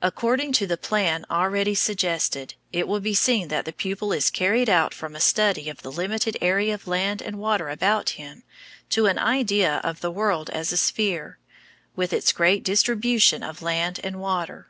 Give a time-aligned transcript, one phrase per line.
[0.00, 4.70] According to the plan already suggested, it will be seen that the pupil is carried
[4.70, 8.44] out from a study of the limited area of land and water about him
[8.90, 11.40] to an idea of the world as a sphere,
[11.96, 14.68] with its great distribution of land and water.